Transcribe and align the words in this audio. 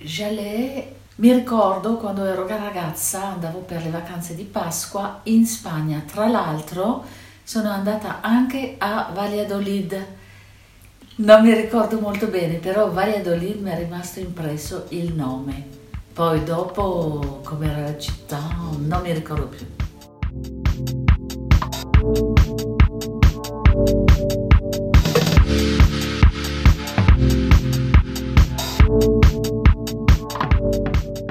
j'allais, 0.00 0.84
mi 1.16 1.32
ricordo 1.32 1.96
quando 1.96 2.24
ero 2.24 2.46
ragazza, 2.46 3.32
andavo 3.32 3.58
per 3.58 3.82
le 3.82 3.90
vacanze 3.90 4.34
di 4.34 4.44
Pasqua 4.44 5.20
in 5.24 5.44
Spagna. 5.46 6.02
Tra 6.10 6.26
l'altro 6.28 7.04
sono 7.42 7.68
andata 7.70 8.20
anche 8.20 8.76
a 8.78 9.10
Valladolid. 9.12 10.06
Non 11.16 11.42
mi 11.42 11.52
ricordo 11.54 12.00
molto 12.00 12.28
bene, 12.28 12.54
però 12.54 12.90
Valladolid 12.90 13.60
mi 13.60 13.70
è 13.70 13.76
rimasto 13.76 14.20
impresso 14.20 14.86
il 14.90 15.12
nome. 15.12 15.78
Poi 16.12 16.42
dopo, 16.44 17.40
com'era 17.44 17.82
la 17.82 17.98
città, 17.98 18.40
non 18.78 19.02
mi 19.02 19.12
ricordo 19.12 19.48
più. 19.48 19.66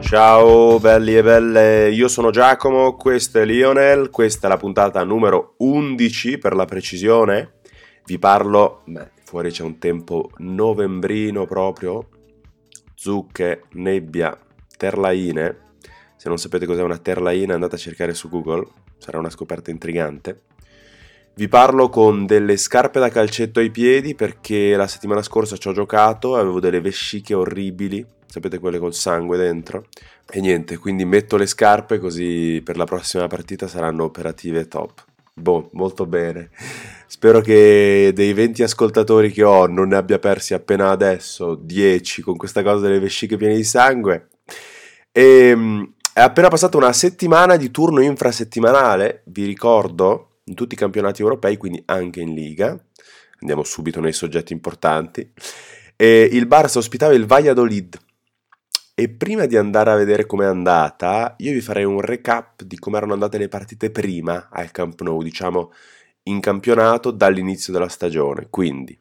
Ciao 0.10 0.80
belli 0.80 1.16
e 1.16 1.22
belle, 1.22 1.92
io 1.92 2.08
sono 2.08 2.32
Giacomo, 2.32 2.96
questo 2.96 3.42
è 3.42 3.46
Lionel, 3.46 4.10
questa 4.10 4.48
è 4.48 4.50
la 4.50 4.58
puntata 4.58 5.04
numero 5.04 5.54
11 5.58 6.40
per 6.40 6.56
la 6.56 6.66
precisione. 6.66 7.60
Vi 8.06 8.18
parlo, 8.18 8.82
beh, 8.86 9.12
fuori 9.24 9.52
c'è 9.52 9.62
un 9.62 9.78
tempo 9.78 10.32
novembrino 10.38 11.46
proprio, 11.46 12.10
zucche, 12.96 13.66
nebbia, 13.74 14.36
terlaine. 14.76 15.58
Se 16.16 16.28
non 16.28 16.40
sapete 16.40 16.66
cos'è 16.66 16.82
una 16.82 16.98
terlaina 16.98 17.54
andate 17.54 17.76
a 17.76 17.78
cercare 17.78 18.16
su 18.16 18.30
Google, 18.30 18.66
sarà 18.98 19.20
una 19.20 19.30
scoperta 19.30 19.70
intrigante. 19.70 20.42
Vi 21.34 21.48
parlo 21.48 21.90
con 21.90 22.26
delle 22.26 22.58
scarpe 22.58 23.00
da 23.00 23.10
calcetto 23.10 23.60
ai 23.60 23.72
piedi 23.72 24.16
perché 24.16 24.76
la 24.76 24.88
settimana 24.88 25.22
scorsa 25.22 25.56
ci 25.56 25.68
ho 25.68 25.74
giocato 25.74 26.38
e 26.38 26.42
avevo 26.42 26.60
delle 26.60 26.82
vesciche 26.82 27.34
orribili 27.34 28.06
sapete 28.30 28.60
quelle 28.60 28.80
col 28.80 28.94
sangue 28.94 29.38
dentro. 29.38 29.86
E 30.30 30.40
niente, 30.40 30.78
quindi 30.78 31.06
metto 31.06 31.36
le 31.36 31.48
scarpe 31.48 31.98
così 31.98 32.62
per 32.64 32.78
la 32.78 32.86
prossima 32.86 33.28
partita 33.28 33.68
saranno 33.68 34.04
operative 34.04 34.68
top. 34.68 35.04
Boh, 35.34 35.70
molto 35.74 36.06
bene. 36.06 36.50
Spero 37.08 37.42
che 37.42 38.12
dei 38.14 38.34
20 38.34 38.62
ascoltatori 38.62 39.32
che 39.32 39.44
ho 39.44 39.66
non 39.66 39.90
ne 39.90 39.96
abbia 39.96 40.20
persi 40.20 40.54
appena 40.54 40.92
adesso 40.92 41.56
10 41.56 42.22
con 42.22 42.38
questa 42.38 42.62
cosa 42.62 42.86
delle 42.86 43.00
vesciche 43.00 43.38
piene 43.38 43.56
di 43.56 43.64
sangue. 43.64 44.28
E, 45.12 45.24
ehm, 45.24 45.94
è 46.14 46.22
appena 46.22 46.50
passata 46.50 46.78
una 46.78 46.94
settimana 46.94 47.56
di 47.56 47.72
turno 47.72 48.02
infrasettimanale, 48.02 49.24
vi 49.26 49.46
ricordo, 49.46 50.29
in 50.50 50.56
tutti 50.56 50.74
i 50.74 50.78
campionati 50.78 51.22
europei, 51.22 51.58
quindi 51.58 51.82
anche 51.86 52.20
in 52.20 52.34
Liga. 52.34 52.78
Andiamo 53.40 53.64
subito 53.64 54.02
nei 54.02 54.12
soggetti 54.12 54.52
importanti. 54.52 55.32
E 55.96 56.30
il 56.32 56.48
Barça 56.48 56.80
ospitava 56.80 57.14
il 57.14 57.26
Valladolid 57.26 57.98
e 58.96 59.10
prima 59.10 59.46
di 59.46 59.56
andare 59.56 59.92
a 59.92 59.96
vedere 59.96 60.26
com'è 60.26 60.46
andata, 60.46 61.36
io 61.38 61.54
vi 61.54 61.62
farei 61.62 61.86
un 61.86 62.02
recap 62.02 62.64
di 62.64 62.78
come 62.78 62.98
erano 62.98 63.14
andate 63.14 63.38
le 63.38 63.48
partite 63.48 63.92
prima 63.92 64.50
al 64.52 64.72
Camp 64.72 65.00
Nou, 65.02 65.24
diciamo 65.24 65.72
in 66.24 66.42
campionato 66.42 67.12
dall'inizio 67.12 67.72
della 67.72 67.88
stagione. 67.88 68.48
Quindi, 68.50 69.00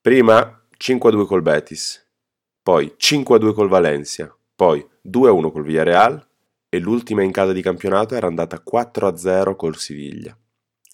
prima 0.00 0.62
5-2 0.76 1.24
col 1.24 1.42
Betis, 1.42 2.06
poi 2.62 2.94
5-2 2.98 3.54
col 3.54 3.68
Valencia, 3.68 4.36
poi 4.54 4.86
2-1 5.08 5.50
col 5.50 5.62
Villarreal 5.62 6.26
e 6.68 6.78
l'ultima 6.78 7.22
in 7.22 7.32
casa 7.32 7.52
di 7.52 7.62
campionato 7.62 8.14
era 8.14 8.26
andata 8.26 8.62
4-0 8.62 9.56
col 9.56 9.76
Siviglia. 9.76 10.36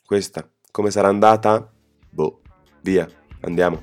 Questa 0.06 0.46
come 0.70 0.90
sarà 0.90 1.08
andata? 1.08 1.72
Boh, 2.10 2.42
via, 2.82 3.08
andiamo. 3.40 3.82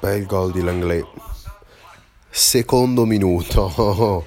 Bel 0.00 0.26
gol 0.26 0.50
di 0.50 0.62
Langley. 0.62 1.04
Secondo 2.28 3.04
minuto. 3.04 4.24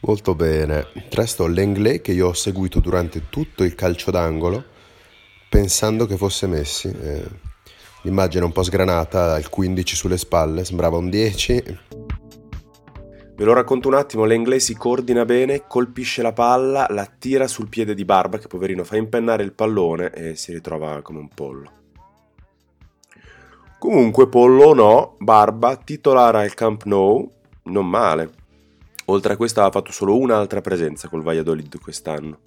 Molto 0.00 0.34
bene. 0.34 0.88
Resto 1.10 1.46
Langley 1.46 2.00
che 2.00 2.10
io 2.10 2.26
ho 2.26 2.32
seguito 2.32 2.80
durante 2.80 3.28
tutto 3.28 3.62
il 3.62 3.76
calcio 3.76 4.10
d'angolo 4.10 4.72
pensando 5.54 6.06
che 6.06 6.16
fosse 6.16 6.48
Messi. 6.48 6.88
Eh, 6.88 7.24
l'immagine 8.02 8.44
un 8.44 8.50
po' 8.50 8.64
sgranata, 8.64 9.38
il 9.38 9.48
15 9.48 9.94
sulle 9.94 10.18
spalle, 10.18 10.64
sembrava 10.64 10.96
un 10.96 11.08
10. 11.08 11.78
Ve 13.36 13.44
lo 13.44 13.52
racconto 13.52 13.86
un 13.86 13.94
attimo, 13.94 14.24
Langley 14.24 14.58
si 14.58 14.74
coordina 14.74 15.24
bene, 15.24 15.68
colpisce 15.68 16.22
la 16.22 16.32
palla, 16.32 16.88
la 16.90 17.06
tira 17.06 17.46
sul 17.46 17.68
piede 17.68 17.94
di 17.94 18.04
Barba 18.04 18.38
che 18.38 18.48
poverino 18.48 18.82
fa 18.82 18.96
impennare 18.96 19.44
il 19.44 19.52
pallone 19.52 20.10
e 20.10 20.34
si 20.34 20.52
ritrova 20.52 21.02
come 21.02 21.20
un 21.20 21.28
pollo. 21.28 21.70
Comunque, 23.78 24.28
pollo 24.28 24.64
o 24.64 24.74
no, 24.74 25.14
Barba, 25.18 25.76
titolare 25.76 26.42
al 26.42 26.54
Camp 26.54 26.82
Nou, 26.82 27.30
non 27.64 27.88
male. 27.88 28.30
Oltre 29.06 29.34
a 29.34 29.36
questo 29.36 29.62
ha 29.62 29.70
fatto 29.70 29.92
solo 29.92 30.18
un'altra 30.18 30.60
presenza 30.60 31.06
col 31.08 31.22
Valladolid 31.22 31.78
quest'anno. 31.80 32.38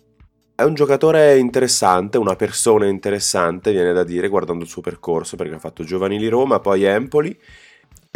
È 0.59 0.63
un 0.63 0.73
giocatore 0.73 1.37
interessante, 1.37 2.17
una 2.17 2.35
persona 2.35 2.87
interessante, 2.87 3.71
viene 3.71 3.93
da 3.93 4.03
dire, 4.03 4.27
guardando 4.27 4.63
il 4.63 4.69
suo 4.71 4.81
percorso, 4.81 5.35
perché 5.35 5.53
ha 5.53 5.59
fatto 5.59 5.83
giovanili 5.83 6.27
Roma, 6.29 6.59
poi 6.59 6.83
Empoli 6.83 7.39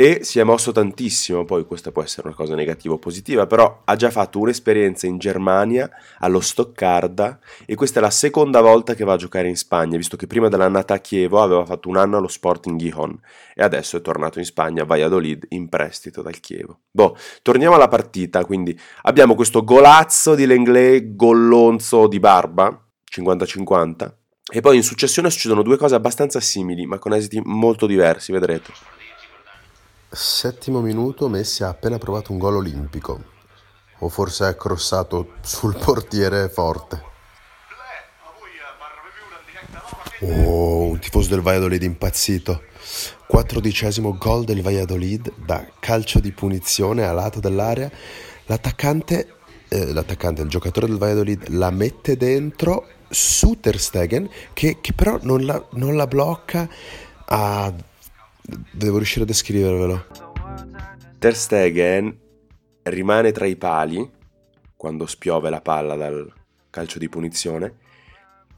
e 0.02 0.24
si 0.24 0.40
è 0.40 0.44
mosso 0.44 0.72
tantissimo, 0.72 1.46
poi 1.46 1.64
questa 1.64 1.92
può 1.92 2.02
essere 2.02 2.26
una 2.26 2.36
cosa 2.36 2.56
negativa 2.56 2.96
o 2.96 2.98
positiva, 2.98 3.46
però 3.46 3.84
ha 3.86 3.96
già 3.96 4.10
fatto 4.10 4.40
un'esperienza 4.40 5.06
in 5.06 5.20
Germania, 5.20 5.88
allo 6.18 6.40
Stoccarda, 6.40 7.38
e 7.68 7.76
questa 7.76 8.00
è 8.00 8.02
la 8.02 8.10
seconda 8.10 8.62
volta 8.62 8.96
che 8.96 9.04
va 9.04 9.14
a 9.14 9.18
giocare 9.18 9.48
in 9.48 9.56
Spagna, 9.56 9.98
visto 9.98 10.18
che 10.18 10.26
prima 10.26 10.48
dell'annata 10.48 10.96
a 10.96 10.98
Chievo 10.98 11.40
aveva 11.40 11.68
fatto 11.68 11.88
un 11.88 11.98
anno 11.98 12.18
allo 12.18 12.30
Sporting 12.30 12.80
Gijón 12.80 13.16
e 13.54 13.62
adesso 13.62 13.96
è 13.96 14.02
tornato 14.02 14.40
in 14.40 14.46
Spagna 14.46 14.82
a 14.82 14.86
Valladolid 14.86 15.46
in 15.50 15.70
prestito 15.70 16.24
dal 16.24 16.40
Chievo. 16.40 16.80
Boh, 16.90 17.16
torniamo 17.44 17.76
alla 17.76 17.88
partita, 17.88 18.44
quindi 18.44 18.76
abbiamo 19.04 19.36
questo 19.36 19.64
golazzo 19.64 20.34
di 20.34 20.48
Lenglet, 20.48 21.16
gollonzo 21.16 22.08
di 22.08 22.20
barba, 22.20 22.76
50-50, 23.08 24.12
e 24.52 24.62
poi 24.62 24.78
in 24.78 24.84
successione 24.84 25.30
succedono 25.30 25.62
due 25.62 25.78
cose 25.78 25.94
abbastanza 25.94 26.40
simili, 26.40 26.88
ma 26.88 26.98
con 26.98 27.14
esiti 27.14 27.40
molto 27.44 27.86
diversi, 27.86 28.32
vedrete. 28.32 29.01
Settimo 30.14 30.82
minuto, 30.82 31.30
Messi 31.30 31.64
ha 31.64 31.70
appena 31.70 31.98
provato 31.98 32.34
un 32.34 32.38
gol 32.38 32.58
olimpico. 32.58 33.24
O 34.00 34.10
forse 34.10 34.50
è 34.50 34.58
crossato 34.58 35.36
sul 35.40 35.78
portiere 35.78 36.50
forte. 36.50 37.02
Oh, 40.20 40.90
un 40.90 41.00
tifoso 41.00 41.30
del 41.30 41.40
Valladolid 41.40 41.82
impazzito. 41.84 42.64
Quattrodicesimo 43.26 44.18
gol 44.18 44.44
del 44.44 44.62
Valladolid 44.62 45.32
da 45.38 45.66
calcio 45.80 46.20
di 46.20 46.34
punizione 46.34 47.06
a 47.06 47.14
lato 47.14 47.40
dell'area. 47.40 47.90
L'attaccante, 48.48 49.36
eh, 49.70 49.94
l'attaccante, 49.94 50.42
il 50.42 50.50
giocatore 50.50 50.88
del 50.88 50.98
Valladolid 50.98 51.48
la 51.52 51.72
mette 51.72 52.18
dentro 52.18 52.86
su 53.08 53.62
Ter 53.62 53.80
Stegen 53.80 54.30
che, 54.52 54.80
che 54.82 54.92
però 54.92 55.20
non 55.22 55.46
la, 55.46 55.66
non 55.72 55.96
la 55.96 56.06
blocca 56.06 56.68
a 57.28 57.74
Devo 58.72 58.98
riuscire 58.98 59.24
a 59.24 59.28
descrivervelo. 59.28 60.06
Ter 61.20 61.36
Stegen 61.36 62.20
rimane 62.84 63.32
tra 63.32 63.46
i 63.46 63.56
pali 63.56 64.10
quando 64.76 65.06
spiove 65.06 65.50
la 65.50 65.62
palla 65.62 65.96
dal 65.96 66.34
calcio 66.70 66.98
di 66.98 67.10
punizione 67.10 67.76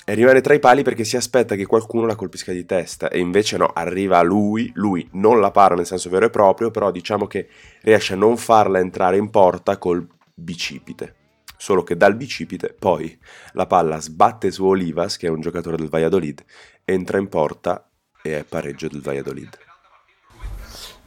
e 0.06 0.14
rimane 0.14 0.42
tra 0.42 0.54
i 0.54 0.60
pali 0.60 0.84
perché 0.84 1.04
si 1.04 1.16
aspetta 1.16 1.56
che 1.56 1.66
qualcuno 1.66 2.06
la 2.06 2.16
colpisca 2.16 2.52
di 2.52 2.66
testa 2.66 3.10
e 3.10 3.20
invece 3.20 3.58
no, 3.58 3.68
arriva 3.68 4.22
lui, 4.22 4.72
lui 4.76 5.08
non 5.14 5.40
la 5.40 5.52
para 5.52 5.76
nel 5.76 5.86
senso 5.86 6.10
vero 6.10 6.26
e 6.26 6.30
proprio, 6.30 6.72
però 6.72 6.92
diciamo 6.92 7.26
che 7.26 7.48
riesce 7.82 8.14
a 8.14 8.18
non 8.18 8.38
farla 8.38 8.80
entrare 8.80 9.18
in 9.18 9.30
porta 9.30 9.78
col 9.78 10.06
bicipite. 10.34 11.16
Solo 11.58 11.84
che 11.84 11.96
dal 11.96 12.16
bicipite 12.16 12.76
poi 12.78 13.18
la 13.54 13.66
palla 13.66 14.02
sbatte 14.02 14.52
su 14.52 14.66
Olivas, 14.66 15.16
che 15.16 15.28
è 15.28 15.30
un 15.30 15.40
giocatore 15.40 15.78
del 15.78 15.88
Valladolid, 15.88 16.44
entra 16.84 17.18
in 17.18 17.30
porta 17.30 17.90
e 18.22 18.40
è 18.40 18.44
pareggio 18.44 18.90
del 18.90 19.02
Valladolid. 19.02 19.63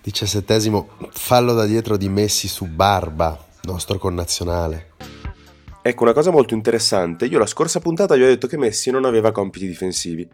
Diciassettesimo 0.07 0.89
fallo 1.11 1.53
da 1.53 1.65
dietro 1.65 1.97
di 1.97 2.09
Messi 2.09 2.47
su 2.47 2.67
Barba, 2.67 3.45
nostro 3.65 3.99
connazionale. 3.99 4.93
Ecco, 5.83 6.05
una 6.05 6.13
cosa 6.13 6.31
molto 6.31 6.55
interessante, 6.55 7.25
io 7.25 7.41
la 7.41 7.47
scorsa 7.47 7.81
puntata 7.81 8.15
vi 8.15 8.23
ho 8.23 8.27
detto 8.27 8.47
che 8.47 8.57
Messi 8.57 8.93
non 8.93 9.05
aveva 9.05 9.33
compiti 9.33 9.67
difensivi, 9.67 10.31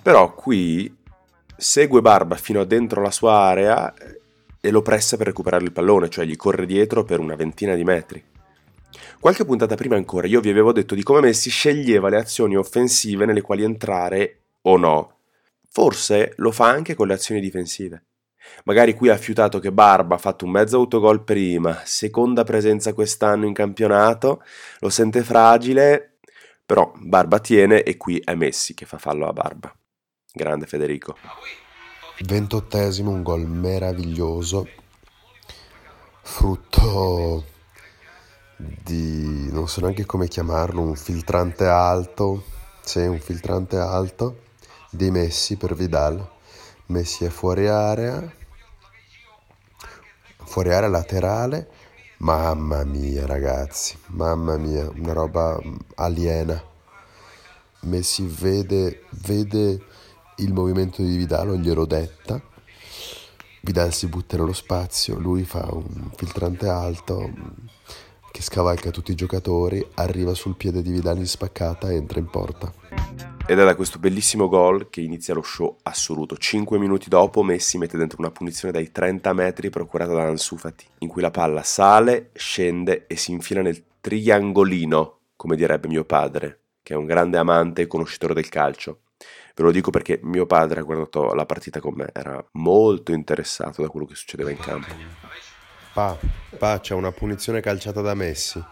però 0.00 0.32
qui 0.34 0.96
segue 1.56 2.00
Barba 2.00 2.36
fino 2.36 2.60
a 2.60 2.64
dentro 2.64 3.02
la 3.02 3.10
sua 3.10 3.32
area 3.32 3.92
e 4.60 4.70
lo 4.70 4.82
pressa 4.82 5.16
per 5.16 5.26
recuperare 5.26 5.64
il 5.64 5.72
pallone, 5.72 6.08
cioè 6.08 6.24
gli 6.24 6.36
corre 6.36 6.64
dietro 6.64 7.02
per 7.02 7.18
una 7.18 7.34
ventina 7.34 7.74
di 7.74 7.82
metri. 7.82 8.24
Qualche 9.18 9.44
puntata 9.44 9.74
prima 9.74 9.96
ancora 9.96 10.28
io 10.28 10.38
vi 10.38 10.50
avevo 10.50 10.70
detto 10.70 10.94
di 10.94 11.02
come 11.02 11.18
Messi 11.18 11.50
sceglieva 11.50 12.08
le 12.08 12.18
azioni 12.18 12.54
offensive 12.54 13.24
nelle 13.24 13.40
quali 13.40 13.64
entrare 13.64 14.42
o 14.62 14.76
no. 14.76 15.16
Forse 15.68 16.34
lo 16.36 16.52
fa 16.52 16.68
anche 16.68 16.94
con 16.94 17.08
le 17.08 17.14
azioni 17.14 17.40
difensive. 17.40 18.04
Magari 18.64 18.94
qui 18.94 19.08
ha 19.08 19.16
fiutato 19.16 19.58
che 19.58 19.72
Barba 19.72 20.16
ha 20.16 20.18
fatto 20.18 20.44
un 20.44 20.52
mezzo 20.52 20.76
autogol 20.76 21.24
prima, 21.24 21.82
seconda 21.84 22.44
presenza 22.44 22.92
quest'anno 22.92 23.46
in 23.46 23.52
campionato, 23.52 24.42
lo 24.78 24.90
sente 24.90 25.22
fragile, 25.22 26.18
però 26.64 26.92
Barba 26.96 27.38
tiene 27.38 27.82
e 27.82 27.96
qui 27.96 28.20
è 28.24 28.34
Messi 28.34 28.74
che 28.74 28.86
fa 28.86 28.98
fallo 28.98 29.26
a 29.26 29.32
Barba. 29.32 29.74
Grande 30.32 30.66
Federico. 30.66 31.16
Ventottesimo, 32.20 33.10
un 33.10 33.22
gol 33.22 33.46
meraviglioso, 33.46 34.68
frutto 36.22 37.44
di, 38.56 39.50
non 39.50 39.68
so 39.68 39.80
neanche 39.80 40.06
come 40.06 40.28
chiamarlo, 40.28 40.80
un 40.80 40.94
filtrante 40.94 41.66
alto, 41.66 42.44
sì, 42.82 43.00
un 43.00 43.18
filtrante 43.18 43.76
alto 43.76 44.42
di 44.90 45.10
Messi 45.10 45.56
per 45.56 45.74
Vidal. 45.74 46.40
Messi 46.92 47.24
è 47.24 47.30
fuori 47.30 47.68
area, 47.68 48.30
fuori 50.44 50.74
area 50.74 50.90
laterale, 50.90 51.70
mamma 52.18 52.84
mia 52.84 53.24
ragazzi, 53.24 53.96
mamma 54.08 54.58
mia, 54.58 54.90
una 54.94 55.14
roba 55.14 55.58
aliena. 55.94 56.62
Messi 57.84 58.26
vede, 58.26 59.04
vede 59.22 59.82
il 60.36 60.52
movimento 60.52 61.00
di 61.00 61.16
Vidal, 61.16 61.46
non 61.46 61.62
glielo 61.62 61.86
detta. 61.86 62.38
Vidal 63.62 63.94
si 63.94 64.06
butta 64.08 64.36
nello 64.36 64.52
spazio, 64.52 65.18
lui 65.18 65.44
fa 65.44 65.66
un 65.72 66.10
filtrante 66.14 66.68
alto 66.68 67.32
che 68.30 68.42
scavalca 68.42 68.90
tutti 68.90 69.12
i 69.12 69.14
giocatori, 69.14 69.82
arriva 69.94 70.34
sul 70.34 70.56
piede 70.56 70.82
di 70.82 70.90
Vidal 70.90 71.16
in 71.16 71.26
spaccata 71.26 71.88
e 71.88 71.94
entra 71.94 72.18
in 72.18 72.28
porta. 72.28 72.91
Ed 73.44 73.58
è 73.58 73.64
da 73.64 73.74
questo 73.74 73.98
bellissimo 73.98 74.48
gol 74.48 74.88
che 74.88 75.00
inizia 75.00 75.34
lo 75.34 75.42
show 75.42 75.78
assoluto. 75.82 76.36
Cinque 76.36 76.78
minuti 76.78 77.08
dopo 77.08 77.42
Messi 77.42 77.76
mette 77.76 77.98
dentro 77.98 78.18
una 78.20 78.30
punizione 78.30 78.72
dai 78.72 78.92
30 78.92 79.32
metri 79.32 79.68
procurata 79.68 80.12
da 80.12 80.22
Ansu 80.22 80.56
Fati, 80.56 80.86
in 80.98 81.08
cui 81.08 81.20
la 81.20 81.32
palla 81.32 81.62
sale, 81.64 82.30
scende 82.34 83.06
e 83.08 83.16
si 83.16 83.32
infila 83.32 83.60
nel 83.60 83.82
triangolino, 84.00 85.18
come 85.34 85.56
direbbe 85.56 85.88
mio 85.88 86.04
padre, 86.04 86.60
che 86.82 86.94
è 86.94 86.96
un 86.96 87.04
grande 87.04 87.36
amante 87.36 87.82
e 87.82 87.86
conoscitore 87.88 88.32
del 88.32 88.48
calcio. 88.48 89.00
Ve 89.54 89.64
lo 89.64 89.72
dico 89.72 89.90
perché 89.90 90.20
mio 90.22 90.46
padre 90.46 90.80
ha 90.80 90.84
guardato 90.84 91.34
la 91.34 91.44
partita 91.44 91.80
con 91.80 91.94
me, 91.94 92.10
era 92.12 92.42
molto 92.52 93.12
interessato 93.12 93.82
da 93.82 93.88
quello 93.88 94.06
che 94.06 94.14
succedeva 94.14 94.50
in 94.50 94.58
campo. 94.58 94.94
Pa, 95.92 96.16
pa, 96.56 96.80
c'è 96.80 96.94
una 96.94 97.10
punizione 97.10 97.60
calciata 97.60 98.00
da 98.00 98.14
Messi, 98.14 98.64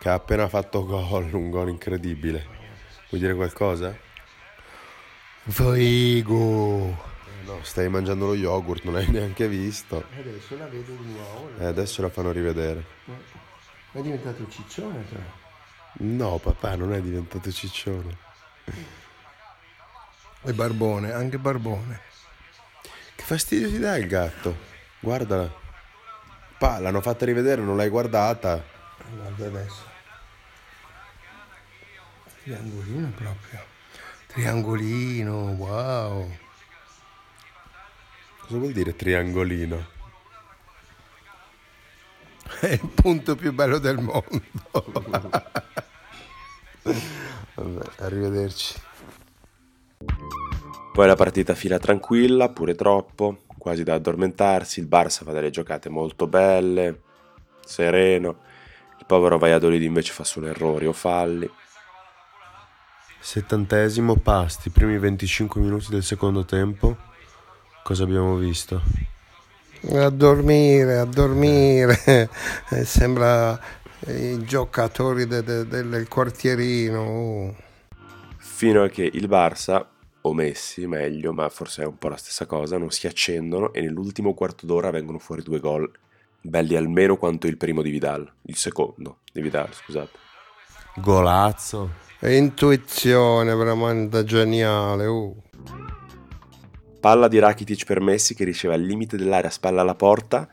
che 0.00 0.08
ha 0.08 0.14
appena 0.14 0.48
fatto 0.48 0.84
gol, 0.84 1.32
un 1.32 1.50
gol 1.50 1.68
incredibile. 1.68 2.59
Vuoi 3.10 3.20
dire 3.20 3.34
qualcosa? 3.34 3.92
Figo! 5.48 6.88
Eh, 6.88 7.44
no, 7.44 7.58
stai 7.62 7.88
mangiando 7.88 8.26
lo 8.26 8.34
yogurt, 8.34 8.84
non 8.84 8.94
hai 8.94 9.08
neanche 9.08 9.48
visto. 9.48 10.04
Adesso 10.16 10.56
la 10.56 10.68
vedo 10.68 10.92
di 10.92 11.12
nuovo. 11.12 11.50
Eh, 11.58 11.64
adesso 11.64 12.02
la 12.02 12.08
fanno 12.08 12.30
rivedere. 12.30 12.84
È 13.90 14.00
diventato 14.00 14.48
ciccione 14.48 15.00
però. 15.00 15.22
No, 15.94 16.38
papà, 16.38 16.76
non 16.76 16.94
è 16.94 17.00
diventato 17.00 17.50
ciccione. 17.50 18.16
E 20.42 20.52
barbone, 20.52 21.10
anche 21.12 21.36
barbone. 21.36 22.00
Che 23.16 23.24
fastidio 23.24 23.68
ti 23.68 23.80
dà 23.80 23.96
il 23.96 24.06
gatto? 24.06 24.56
Guardala. 25.00 25.52
Pa, 26.58 26.78
l'hanno 26.78 27.00
fatta 27.00 27.24
rivedere, 27.24 27.60
non 27.60 27.76
l'hai 27.76 27.88
guardata. 27.88 28.62
Guarda 29.16 29.46
adesso. 29.46 29.89
Triangolino 32.50 33.12
proprio. 33.14 33.64
Triangolino, 34.26 35.34
wow. 35.52 36.28
Cosa 38.40 38.58
vuol 38.58 38.72
dire 38.72 38.96
triangolino? 38.96 39.86
È 42.58 42.66
il 42.66 42.88
punto 42.92 43.36
più 43.36 43.52
bello 43.52 43.78
del 43.78 43.98
mondo. 43.98 44.42
Vabbè, 47.54 47.90
arrivederci. 47.98 48.74
Poi 50.92 51.06
la 51.06 51.14
partita 51.14 51.54
fila 51.54 51.78
tranquilla, 51.78 52.48
pure 52.48 52.74
troppo, 52.74 53.42
quasi 53.58 53.84
da 53.84 53.94
addormentarsi. 53.94 54.80
Il 54.80 54.88
Barça 54.88 55.22
fa 55.22 55.30
delle 55.30 55.50
giocate 55.50 55.88
molto 55.88 56.26
belle, 56.26 57.02
sereno. 57.64 58.40
Il 58.98 59.06
povero 59.06 59.38
Valladolid 59.38 59.82
invece 59.82 60.12
fa 60.12 60.24
solo 60.24 60.48
errori 60.48 60.86
o 60.86 60.92
falli. 60.92 61.48
Settantesimo 63.20 64.16
pasti, 64.16 64.70
primi 64.70 64.98
25 64.98 65.60
minuti 65.60 65.86
del 65.90 66.02
secondo 66.02 66.44
tempo. 66.44 66.96
Cosa 67.82 68.04
abbiamo 68.04 68.36
visto? 68.36 68.80
A 69.92 70.10
dormire, 70.10 70.98
a 70.98 71.04
dormire. 71.04 71.98
Eh, 72.70 72.84
Sembra 72.84 73.58
i 74.06 74.42
giocatori 74.44 75.26
de- 75.26 75.42
de- 75.42 75.66
del 75.66 76.08
quartierino. 76.08 77.00
oh. 77.00 77.54
Fino 78.38 78.82
a 78.82 78.88
che 78.88 79.08
il 79.12 79.26
Barça, 79.28 79.84
o 80.22 80.34
Messi 80.34 80.86
meglio, 80.86 81.32
ma 81.32 81.48
forse 81.48 81.82
è 81.82 81.86
un 81.86 81.98
po' 81.98 82.08
la 82.08 82.16
stessa 82.16 82.46
cosa, 82.46 82.78
non 82.78 82.90
si 82.90 83.06
accendono 83.06 83.72
e 83.72 83.80
nell'ultimo 83.80 84.34
quarto 84.34 84.66
d'ora 84.66 84.90
vengono 84.90 85.18
fuori 85.18 85.42
due 85.42 85.60
gol, 85.60 85.90
belli 86.40 86.76
almeno 86.76 87.16
quanto 87.16 87.46
il 87.46 87.56
primo 87.56 87.82
di 87.82 87.90
Vidal, 87.90 88.30
il 88.42 88.56
secondo 88.56 89.18
di 89.32 89.40
Vidal, 89.40 89.72
scusate. 89.72 90.18
Golazzo. 90.96 92.08
Intuizione 92.22 93.54
veramente 93.54 94.24
geniale. 94.24 95.06
oh. 95.06 95.36
Palla 97.00 97.28
di 97.28 97.38
Rakitic 97.38 97.86
per 97.86 98.00
Messi 98.00 98.34
che 98.34 98.44
riceve 98.44 98.74
al 98.74 98.82
limite 98.82 99.16
dell'area, 99.16 99.48
spalla 99.48 99.80
alla 99.80 99.94
porta, 99.94 100.46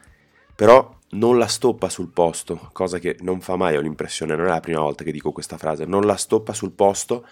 però 0.55 0.95
non 1.09 1.37
la 1.37 1.47
stoppa 1.47 1.89
sul 1.89 2.07
posto, 2.07 2.69
cosa 2.71 2.99
che 2.99 3.17
non 3.19 3.41
fa 3.41 3.57
mai, 3.57 3.75
ho 3.75 3.81
l'impressione, 3.81 4.33
non 4.37 4.45
è 4.45 4.49
la 4.49 4.61
prima 4.61 4.79
volta 4.79 5.03
che 5.03 5.11
dico 5.11 5.33
questa 5.33 5.57
frase, 5.57 5.83
non 5.83 6.03
la 6.03 6.15
stoppa 6.15 6.53
sul 6.53 6.71
posto, 6.71 7.25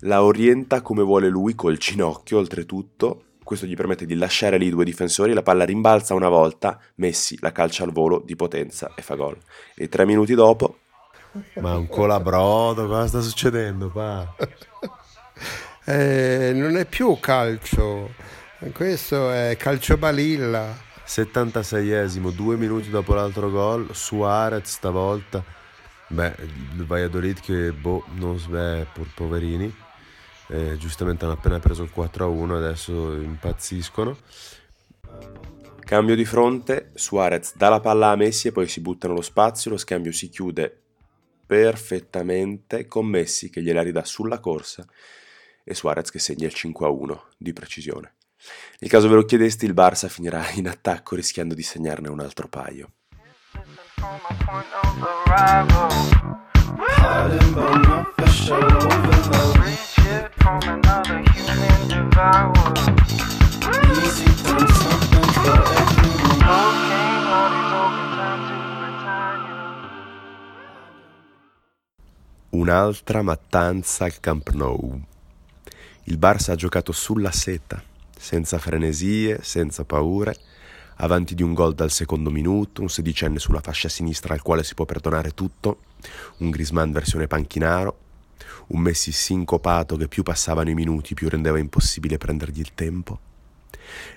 la 0.00 0.22
orienta 0.22 0.82
come 0.82 1.02
vuole 1.02 1.28
lui 1.30 1.54
col 1.54 1.78
ginocchio 1.78 2.36
oltretutto, 2.36 3.22
questo 3.42 3.64
gli 3.64 3.74
permette 3.74 4.04
di 4.04 4.16
lasciare 4.16 4.58
lì 4.58 4.66
i 4.66 4.70
due 4.70 4.84
difensori, 4.84 5.32
la 5.32 5.42
palla 5.42 5.64
rimbalza 5.64 6.12
una 6.12 6.28
volta, 6.28 6.78
Messi 6.96 7.38
la 7.40 7.52
calcia 7.52 7.84
al 7.84 7.92
volo 7.92 8.22
di 8.22 8.36
potenza 8.36 8.92
e 8.94 9.00
fa 9.00 9.14
gol. 9.14 9.38
E 9.74 9.88
tre 9.88 10.04
minuti 10.04 10.34
dopo, 10.34 10.80
Ma 11.60 11.76
un 11.76 11.88
colabrodo, 11.88 12.86
cosa 12.86 13.06
sta 13.06 13.20
succedendo, 13.20 13.90
pa? 13.90 14.34
Eh, 15.90 16.52
non 16.54 16.76
è 16.76 16.84
più 16.84 17.18
calcio, 17.18 18.12
questo 18.74 19.30
è 19.30 19.56
calcio 19.56 19.96
balilla. 19.96 20.76
76esimo, 21.06 22.28
due 22.30 22.56
minuti 22.56 22.90
dopo 22.90 23.14
l'altro 23.14 23.50
gol, 23.50 23.94
Suarez 23.94 24.68
stavolta. 24.68 25.42
Beh, 26.08 26.34
il 26.76 26.84
Valladolid 26.84 27.40
che, 27.40 27.72
boh, 27.72 28.04
non 28.16 28.38
beh, 28.46 28.88
pur 28.92 29.06
poverini. 29.14 29.74
Eh, 30.48 30.76
giustamente 30.76 31.24
hanno 31.24 31.34
appena 31.34 31.58
preso 31.58 31.84
il 31.84 31.90
4-1, 31.94 32.56
adesso 32.56 33.14
impazziscono. 33.14 34.18
cambio 35.78 36.14
di 36.14 36.26
fronte, 36.26 36.90
Suarez 36.92 37.56
dà 37.56 37.70
la 37.70 37.80
palla 37.80 38.10
a 38.10 38.16
Messi 38.16 38.48
e 38.48 38.52
poi 38.52 38.68
si 38.68 38.82
butta 38.82 39.08
nello 39.08 39.22
spazio, 39.22 39.70
lo 39.70 39.78
scambio 39.78 40.12
si 40.12 40.28
chiude 40.28 40.82
perfettamente 41.48 42.86
con 42.86 43.06
Messi 43.06 43.48
che 43.48 43.62
gliela 43.62 43.80
ridà 43.80 44.04
sulla 44.04 44.38
corsa 44.38 44.86
e 45.64 45.74
Suarez 45.74 46.10
che 46.10 46.18
segna 46.18 46.46
il 46.46 46.52
5-1 46.54 47.18
di 47.38 47.54
precisione. 47.54 48.16
Nel 48.80 48.90
caso 48.90 49.08
ve 49.08 49.14
lo 49.14 49.24
chiedeste, 49.24 49.64
il 49.64 49.72
Barça 49.72 50.08
finirà 50.08 50.50
in 50.52 50.68
attacco 50.68 51.14
rischiando 51.14 51.54
di 51.54 51.62
segnarne 51.62 52.10
un 52.10 52.20
altro 52.20 52.48
paio. 52.48 52.92
Un'altra 72.68 73.22
mattanza 73.22 74.04
al 74.04 74.20
Camp 74.20 74.50
Nou. 74.50 75.02
Il 76.04 76.18
Barça 76.18 76.50
ha 76.50 76.54
giocato 76.54 76.92
sulla 76.92 77.32
seta, 77.32 77.82
senza 78.14 78.58
frenesie, 78.58 79.38
senza 79.40 79.84
paure, 79.86 80.36
avanti 80.96 81.34
di 81.34 81.42
un 81.42 81.54
gol 81.54 81.72
dal 81.72 81.90
secondo 81.90 82.28
minuto, 82.28 82.82
un 82.82 82.90
sedicenne 82.90 83.38
sulla 83.38 83.62
fascia 83.62 83.88
sinistra 83.88 84.34
al 84.34 84.42
quale 84.42 84.64
si 84.64 84.74
può 84.74 84.84
perdonare 84.84 85.30
tutto, 85.30 85.78
un 86.40 86.50
Griezmann 86.50 86.92
versione 86.92 87.26
panchinaro, 87.26 87.98
un 88.66 88.80
Messi 88.80 89.12
sincopato 89.12 89.96
che 89.96 90.06
più 90.06 90.22
passavano 90.22 90.68
i 90.68 90.74
minuti 90.74 91.14
più 91.14 91.30
rendeva 91.30 91.58
impossibile 91.58 92.18
prendergli 92.18 92.60
il 92.60 92.74
tempo. 92.74 93.18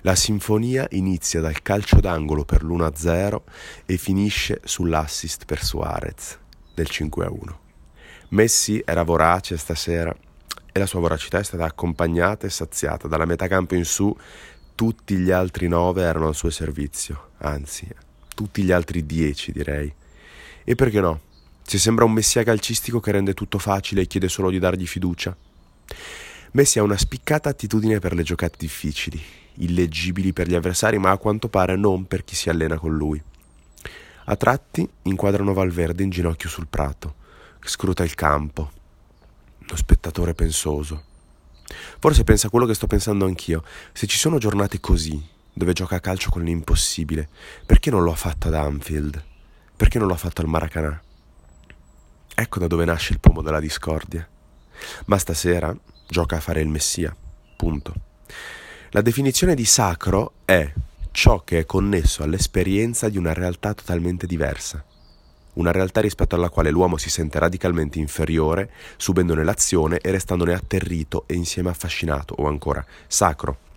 La 0.01 0.15
sinfonia 0.15 0.88
inizia 0.89 1.39
dal 1.39 1.62
calcio 1.62 2.01
d'angolo 2.01 2.43
per 2.43 2.65
l'1-0 2.65 3.41
e 3.86 3.96
finisce 3.96 4.60
sull'assist 4.62 5.46
per 5.46 5.63
Suarez 5.63 6.38
del 6.75 6.89
5-1. 6.91 7.61
Messi 8.31 8.81
era 8.85 9.03
vorace 9.03 9.57
stasera 9.57 10.15
e 10.71 10.79
la 10.79 10.85
sua 10.85 11.01
voracità 11.01 11.39
è 11.39 11.43
stata 11.43 11.65
accompagnata 11.65 12.47
e 12.47 12.50
saziata 12.50 13.09
dalla 13.09 13.25
metà 13.25 13.47
campo 13.47 13.75
in 13.75 13.83
su. 13.83 14.15
tutti 14.73 15.17
gli 15.17 15.31
altri 15.31 15.67
nove 15.67 16.01
erano 16.03 16.27
al 16.27 16.35
suo 16.35 16.50
servizio, 16.50 17.31
anzi, 17.39 17.88
tutti 18.33 18.63
gli 18.63 18.71
altri 18.71 19.05
dieci 19.05 19.51
direi. 19.51 19.93
E 20.63 20.75
perché 20.75 21.01
no? 21.01 21.19
Se 21.61 21.77
sembra 21.77 22.05
un 22.05 22.13
messia 22.13 22.43
calcistico 22.43 23.01
che 23.01 23.11
rende 23.11 23.33
tutto 23.33 23.59
facile 23.59 24.01
e 24.01 24.07
chiede 24.07 24.29
solo 24.29 24.50
di 24.50 24.59
dargli 24.59 24.88
fiducia. 24.88 25.35
Messi 26.51 26.79
ha 26.79 26.83
una 26.83 26.97
spiccata 26.97 27.50
attitudine 27.50 28.00
per 28.00 28.13
le 28.13 28.23
giocate 28.23 28.55
difficili, 28.57 29.21
illeggibili 29.55 30.31
per 30.31 30.47
gli 30.47 30.55
avversari, 30.55 30.97
ma 30.97 31.11
a 31.11 31.17
quanto 31.17 31.50
pare 31.50 31.75
non 31.75 32.07
per 32.07 32.23
chi 32.23 32.35
si 32.35 32.50
allena 32.50 32.77
con 32.77 32.95
lui. 32.95 33.21
A 34.25 34.35
tratti 34.38 34.88
inquadrano 35.03 35.53
Valverde 35.53 36.03
in 36.03 36.09
ginocchio 36.09 36.50
sul 36.50 36.67
prato, 36.67 37.19
scruta 37.63 38.03
il 38.03 38.15
campo. 38.15 38.72
Lo 39.60 39.75
spettatore 39.75 40.34
pensoso. 40.34 41.03
Forse 42.00 42.24
pensa 42.24 42.50
quello 42.50 42.65
che 42.65 42.74
sto 42.74 42.88
pensando 42.88 43.25
anch'io. 43.25 43.63
Se 43.94 44.08
ci 44.08 44.18
sono 44.18 44.38
giornate 44.38 44.80
così, 44.80 45.22
dove 45.53 45.74
gioca 45.74 45.96
a 45.96 46.00
calcio 46.00 46.30
con 46.30 46.44
l'impossibile, 46.44 47.30
perché 47.65 47.89
non 47.89 48.03
lo 48.03 48.12
ha 48.12 48.15
fatto 48.15 48.48
ad 48.48 48.56
Anfield? 48.56 49.24
Perché 49.75 49.98
non 49.98 50.08
lo 50.08 50.13
ha 50.13 50.18
fatto 50.18 50.41
al 50.41 50.48
Maracanã? 50.48 51.01
Ecco 52.34 52.60
da 52.60 52.68
dove 52.68 52.86
nasce 52.86 53.13
il 53.13 53.20
pomo 53.20 53.41
della 53.41 53.60
discordia. 53.60 54.27
Ma 55.06 55.18
stasera 55.18 55.75
gioca 56.08 56.38
a 56.38 56.41
fare 56.41 56.62
il 56.62 56.68
Messia. 56.68 57.15
Punto. 57.56 57.94
La 58.89 59.01
definizione 59.01 59.56
di 59.56 59.65
sacro 59.65 60.34
è 60.46 60.74
ciò 61.12 61.44
che 61.44 61.60
è 61.60 61.65
connesso 61.65 62.24
all'esperienza 62.24 63.10
di 63.10 63.18
una 63.18 63.34
realtà 63.34 63.74
totalmente 63.74 64.27
diversa. 64.27 64.84
Una 65.53 65.72
realtà 65.72 66.00
rispetto 66.00 66.36
alla 66.36 66.50
quale 66.50 66.72
l'uomo 66.72 66.98
si 66.98 67.10
sente 67.10 67.38
radicalmente 67.39 68.00
inferiore, 68.00 68.72
subendone 68.96 69.43
l'azione 69.43 70.00
e 70.00 70.12
restandone 70.12 70.53
atterrito 70.53 71.24
e 71.27 71.34
insieme 71.34 71.70
affascinato, 71.70 72.36
o 72.38 72.48
ancora 72.48 72.86
sacro. 73.08 73.70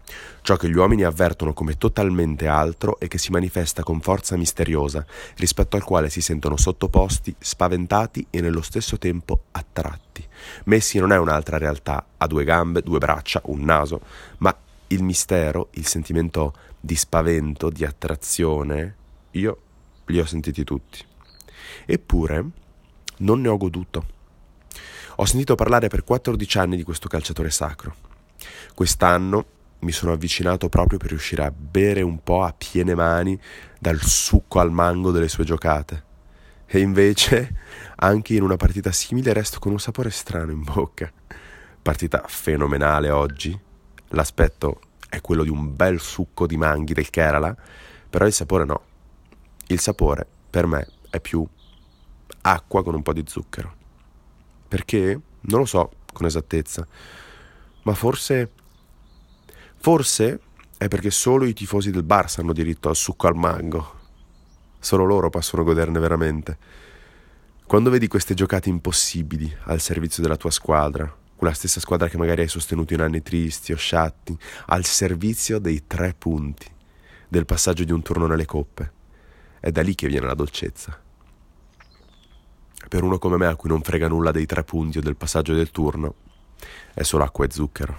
Ciò 0.43 0.57
che 0.57 0.69
gli 0.69 0.77
uomini 0.77 1.03
avvertono 1.03 1.55
come 1.55 1.79
totalmente 1.79 2.47
altro 2.47 3.01
e 3.01 3.09
che 3.09 3.19
si 3.19 3.31
manifesta 3.31 3.83
con 3.83 4.01
forza 4.01 4.37
misteriosa, 4.37 5.05
rispetto 5.37 5.77
al 5.77 5.83
quale 5.83 6.11
si 6.11 6.21
sentono 6.21 6.57
sottoposti, 6.57 7.35
spaventati 7.39 8.27
e 8.31 8.41
nello 8.41 8.63
stesso 8.63 8.99
tempo 8.99 9.45
attratti. 9.53 10.25
Messi 10.65 10.99
non 10.99 11.13
è 11.13 11.19
un'altra 11.19 11.59
realtà, 11.59 12.05
ha 12.19 12.27
due 12.27 12.45
gambe, 12.45 12.83
due 12.83 12.99
braccia, 12.99 13.41
un 13.47 13.63
naso, 13.63 14.01
ma 14.39 14.55
il 14.89 15.03
mistero, 15.03 15.69
il 15.73 15.87
sentimento 15.87 16.55
di 16.79 16.95
spavento, 16.95 17.71
di 17.71 17.85
attrazione, 17.85 18.97
io 19.33 19.59
li 20.07 20.21
ho 20.21 20.27
sentiti 20.27 20.63
tutti. 20.63 21.05
Eppure 21.85 22.45
non 23.19 23.41
ne 23.41 23.49
ho 23.49 23.57
goduto. 23.57 24.07
Ho 25.17 25.25
sentito 25.25 25.55
parlare 25.55 25.89
per 25.89 26.03
14 26.03 26.59
anni 26.59 26.77
di 26.77 26.83
questo 26.83 27.09
calciatore 27.09 27.51
sacro. 27.51 27.95
Quest'anno 28.75 29.47
mi 29.81 29.93
sono 29.93 30.13
avvicinato 30.13 30.69
proprio 30.69 30.99
per 30.99 31.11
riuscire 31.11 31.45
a 31.45 31.53
bere 31.53 32.03
un 32.03 32.23
po' 32.23 32.43
a 32.43 32.55
piene 32.57 32.95
mani 32.95 33.39
dal 33.79 34.01
succo 34.01 34.59
al 34.59 34.73
mango 34.73 35.11
delle 35.11 35.29
sue 35.29 35.45
giocate. 35.45 36.13
E 36.67 36.81
invece, 36.81 37.55
anche 37.97 38.35
in 38.35 38.43
una 38.43 38.57
partita 38.57 38.91
simile, 38.91 39.33
resto 39.33 39.61
con 39.61 39.73
un 39.73 39.79
sapore 39.79 40.11
strano 40.11 40.51
in 40.51 40.65
bocca. 40.65 41.13
Partita 41.81 42.25
fenomenale 42.27 43.11
oggi. 43.11 43.57
L'aspetto 44.09 44.81
è 45.09 45.21
quello 45.21 45.45
di 45.45 45.51
un 45.51 45.77
bel 45.77 46.01
succo 46.01 46.47
di 46.47 46.57
manghi 46.57 46.95
del 46.95 47.11
Kerala, 47.11 47.55
però 48.11 48.27
il 48.27 48.33
sapore 48.33 48.65
no. 48.65 48.83
Il 49.69 49.79
sapore, 49.79 50.27
per 50.51 50.67
me, 50.67 50.89
è 51.15 51.21
più 51.21 51.47
acqua 52.43 52.83
con 52.83 52.95
un 52.95 53.03
po' 53.03 53.13
di 53.13 53.25
zucchero. 53.27 53.75
Perché? 54.69 55.21
Non 55.41 55.61
lo 55.61 55.67
so 55.67 55.91
con 56.13 56.27
esattezza, 56.27 56.87
ma 57.83 57.95
forse 57.95 58.51
Forse 59.85 60.41
è 60.79 60.89
perché 60.89 61.11
solo 61.11 61.45
i 61.45 61.53
tifosi 61.53 61.91
del 61.91 62.07
Barça 62.07 62.41
hanno 62.41 62.55
diritto 62.55 62.89
al 62.89 62.97
succo 62.97 63.27
al 63.27 63.37
mango. 63.37 64.01
Solo 64.79 65.05
loro 65.05 65.29
possono 65.29 65.63
goderne 65.63 65.99
veramente. 65.99 66.57
Quando 67.67 67.91
vedi 67.91 68.09
queste 68.09 68.33
giocate 68.33 68.71
impossibili 68.71 69.55
al 69.65 69.83
servizio 69.83 70.23
della 70.23 70.39
tua 70.39 70.51
squadra, 70.51 71.15
quella 71.37 71.53
stessa 71.53 71.81
squadra 71.81 72.09
che 72.09 72.17
magari 72.17 72.41
hai 72.41 72.49
sostenuto 72.49 72.95
in 72.95 73.03
anni 73.03 73.21
tristi 73.21 73.75
o 73.75 73.77
sciatti, 73.77 74.35
al 74.69 74.87
servizio 74.87 75.59
dei 75.59 75.87
tre 75.87 76.15
punti, 76.17 76.73
del 77.29 77.45
passaggio 77.45 77.85
di 77.85 77.93
un 77.93 78.01
turno 78.01 78.27
nelle 78.27 78.47
coppe, 78.47 78.91
è 79.61 79.71
da 79.71 79.83
lì 79.83 79.95
che 79.95 80.09
viene 80.09 80.25
la 80.25 80.35
dolcezza. 80.35 80.99
Per 82.95 83.03
uno 83.03 83.19
come 83.19 83.37
me 83.37 83.47
a 83.47 83.57
cui 83.57 83.69
non 83.69 83.83
frega 83.83 84.07
nulla 84.07 84.31
dei 84.31 84.47
tre 84.47 84.63
punti 84.63 84.99
o 84.99 85.01
del 85.01 85.17
passaggio 85.17 85.53
del 85.53 85.73
turno, 85.73 86.15
è 86.95 87.03
solo 87.03 87.25
acqua 87.25 87.45
e 87.45 87.51
zucchero. 87.51 87.99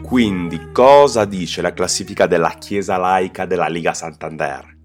Quindi, 0.00 0.72
cosa 0.72 1.26
dice 1.26 1.60
la 1.60 1.74
classifica 1.74 2.26
della 2.26 2.54
Chiesa 2.58 2.96
laica 2.96 3.44
della 3.44 3.68
Liga 3.68 3.92
Santander? 3.92 4.79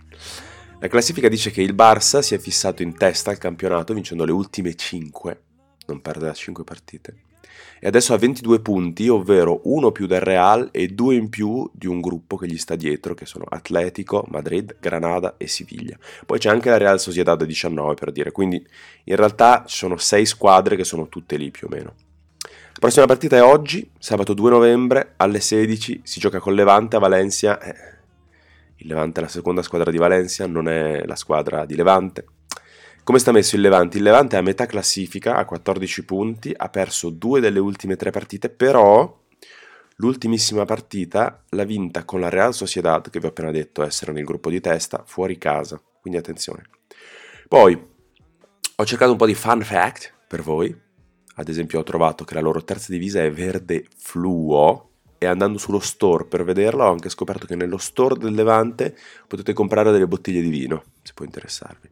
La 0.85 0.91
classifica 0.91 1.29
dice 1.29 1.49
che 1.49 1.63
il 1.63 1.73
Barça 1.73 2.19
si 2.19 2.35
è 2.35 2.37
fissato 2.37 2.83
in 2.83 2.95
testa 2.95 3.31
al 3.31 3.39
campionato 3.39 3.91
vincendo 3.95 4.23
le 4.23 4.31
ultime 4.31 4.75
5, 4.75 5.41
non 5.87 5.99
perde 5.99 6.27
da 6.27 6.33
5 6.33 6.63
partite, 6.63 7.15
e 7.79 7.87
adesso 7.87 8.13
ha 8.13 8.19
22 8.19 8.59
punti, 8.59 9.07
ovvero 9.09 9.61
uno 9.63 9.91
più 9.91 10.05
del 10.05 10.19
Real 10.19 10.69
e 10.71 10.89
due 10.89 11.15
in 11.15 11.29
più 11.29 11.67
di 11.73 11.87
un 11.87 12.01
gruppo 12.01 12.37
che 12.37 12.45
gli 12.45 12.59
sta 12.59 12.75
dietro, 12.75 13.15
che 13.15 13.25
sono 13.25 13.45
Atletico, 13.49 14.25
Madrid, 14.27 14.75
Granada 14.79 15.37
e 15.37 15.47
Siviglia. 15.47 15.97
Poi 16.23 16.37
c'è 16.37 16.49
anche 16.49 16.69
la 16.69 16.77
Real 16.77 16.99
Sociedad 16.99 17.41
a 17.41 17.45
19 17.45 17.95
per 17.95 18.11
dire, 18.11 18.31
quindi 18.31 18.63
in 19.05 19.15
realtà 19.15 19.63
ci 19.65 19.77
sono 19.77 19.97
6 19.97 20.23
squadre 20.27 20.75
che 20.75 20.83
sono 20.83 21.09
tutte 21.09 21.35
lì 21.35 21.49
più 21.49 21.65
o 21.65 21.73
meno. 21.73 21.95
La 22.43 22.79
prossima 22.79 23.07
partita 23.07 23.37
è 23.37 23.41
oggi, 23.41 23.89
sabato 23.97 24.35
2 24.35 24.51
novembre, 24.51 25.13
alle 25.17 25.39
16, 25.39 26.01
si 26.03 26.19
gioca 26.19 26.39
con 26.39 26.53
Levante 26.53 26.95
a 26.95 26.99
Valencia. 26.99 27.59
Eh, 27.59 27.94
il 28.77 28.87
Levante 28.87 29.19
è 29.19 29.23
la 29.23 29.29
seconda 29.29 29.61
squadra 29.61 29.91
di 29.91 29.97
Valencia, 29.97 30.47
non 30.47 30.67
è 30.67 31.05
la 31.05 31.15
squadra 31.15 31.65
di 31.65 31.75
Levante. 31.75 32.25
Come 33.03 33.19
sta 33.19 33.31
messo 33.31 33.55
il 33.55 33.61
Levante? 33.61 33.97
Il 33.97 34.03
Levante 34.03 34.35
è 34.35 34.39
a 34.39 34.41
metà 34.41 34.65
classifica, 34.65 35.35
a 35.35 35.45
14 35.45 36.05
punti, 36.05 36.53
ha 36.55 36.69
perso 36.69 37.09
due 37.09 37.39
delle 37.39 37.59
ultime 37.59 37.95
tre 37.95 38.09
partite, 38.09 38.49
però 38.49 39.21
l'ultimissima 39.97 40.65
partita 40.65 41.43
l'ha 41.49 41.63
vinta 41.63 42.03
con 42.03 42.19
la 42.19 42.29
Real 42.29 42.53
Sociedad, 42.53 43.09
che 43.09 43.19
vi 43.19 43.25
ho 43.27 43.29
appena 43.29 43.51
detto 43.51 43.83
essere 43.83 44.11
nel 44.11 44.23
gruppo 44.23 44.49
di 44.49 44.59
testa, 44.59 45.03
fuori 45.05 45.37
casa, 45.37 45.81
quindi 46.01 46.19
attenzione. 46.19 46.63
Poi 47.47 47.79
ho 48.77 48.85
cercato 48.85 49.11
un 49.11 49.17
po' 49.17 49.27
di 49.27 49.35
fun 49.35 49.61
fact 49.61 50.13
per 50.27 50.41
voi, 50.41 50.75
ad 51.35 51.47
esempio 51.47 51.79
ho 51.79 51.83
trovato 51.83 52.23
che 52.23 52.33
la 52.33 52.41
loro 52.41 52.63
terza 52.63 52.91
divisa 52.91 53.21
è 53.21 53.31
verde 53.31 53.85
fluo 53.97 54.89
e 55.17 55.25
andando 55.25 55.57
sullo 55.57 55.79
store 55.79 56.25
per 56.25 56.43
vederla 56.43 56.87
ho 56.87 56.91
anche 56.91 57.09
scoperto 57.09 57.45
che 57.45 57.55
nello 57.55 57.77
store 57.77 58.17
del 58.17 58.33
Levante 58.33 58.95
potete 59.27 59.53
comprare 59.53 59.91
delle 59.91 60.07
bottiglie 60.07 60.41
di 60.41 60.49
vino, 60.49 60.83
se 61.01 61.13
può 61.13 61.25
interessarvi. 61.25 61.89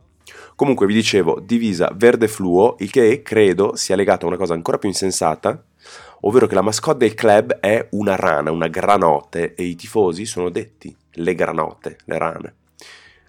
Comunque 0.56 0.86
vi 0.86 0.94
dicevo, 0.94 1.40
divisa 1.40 1.92
verde 1.96 2.28
fluo, 2.28 2.76
il 2.80 2.92
che 2.92 3.22
credo 3.22 3.76
sia 3.76 3.96
legato 3.96 4.26
a 4.26 4.30
una 4.30 4.38
cosa 4.38 4.54
ancora 4.54 4.78
più 4.78 4.88
insensata, 4.88 5.64
ovvero 6.22 6.48
che 6.48 6.56
la 6.56 6.62
mascotte 6.62 7.06
del 7.06 7.16
club 7.16 7.60
è 7.60 7.88
una 7.92 8.16
rana, 8.16 8.52
una 8.52 8.68
granote, 8.68 9.56
e 9.56 9.64
i 9.64 9.76
tifosi 9.76 10.26
sono 10.26 10.50
detti 10.50 10.96
le 11.14 11.36
granote, 11.36 11.98
le 12.06 12.18
rane. 12.18 12.56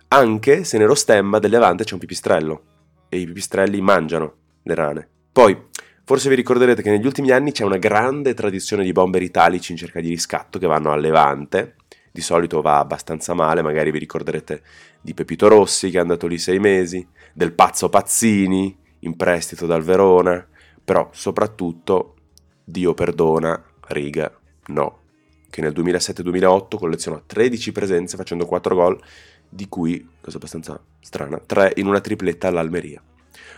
Anche 0.09 0.65
se 0.65 0.79
nello 0.79 0.95
stemma 0.95 1.39
del 1.39 1.51
Levante 1.51 1.85
c'è 1.85 1.95
un 1.95 2.01
pipistrello, 2.01 2.63
e 3.09 3.19
i 3.19 3.27
pipistrelli 3.27 3.81
mangiano 3.81 4.35
le 4.63 4.75
rane. 4.75 5.09
Poi, 5.33 5.57
forse 6.05 6.29
vi 6.29 6.35
ricorderete 6.35 6.83
che 6.83 6.91
negli 6.91 7.07
ultimi 7.07 7.31
anni 7.31 7.53
c'è 7.53 7.65
una 7.65 7.79
grande 7.79 8.35
tradizione 8.35 8.85
di 8.85 8.93
bomber 8.93 9.23
italici 9.23 9.73
in 9.73 9.79
cerca 9.79 10.01
di 10.01 10.09
riscatto 10.09 10.59
che 10.59 10.67
vanno 10.67 10.93
al 10.93 11.01
Levante, 11.01 11.77
di 12.13 12.21
solito 12.21 12.61
va 12.61 12.79
abbastanza 12.79 13.35
male, 13.35 13.63
magari 13.63 13.91
vi 13.91 13.99
ricorderete 13.99 14.63
di 15.01 15.15
Pepito 15.15 15.49
Rossi 15.49 15.91
che 15.91 15.99
è 15.99 16.01
andato 16.01 16.27
lì 16.27 16.39
sei 16.39 16.59
mesi, 16.59 17.07
del 17.33 17.53
pazzo 17.53 17.89
Pazzini 17.89 18.77
in 19.01 19.17
prestito 19.17 19.67
dal 19.67 19.83
Verona, 19.83 20.47
però 20.85 21.09
soprattutto 21.13 22.15
Dio 22.63 22.95
perdona, 22.95 23.63
riga, 23.89 24.33
no, 24.69 24.99
che 25.51 25.61
nel 25.61 25.73
2007-2008 25.73 26.77
collezionò 26.77 27.23
13 27.25 27.73
presenze 27.73 28.17
facendo 28.17 28.47
4 28.47 28.75
gol, 28.75 29.01
di 29.49 29.69
cui, 29.69 30.09
cosa 30.21 30.37
abbastanza 30.37 30.81
strana, 31.01 31.39
3 31.39 31.75
in 31.77 31.87
una 31.87 32.01
tripletta 32.01 32.49
all'Almeria. 32.49 33.03